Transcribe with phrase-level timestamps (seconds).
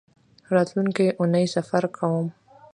[0.55, 2.25] راتلونکۍ اونۍ سفر کوم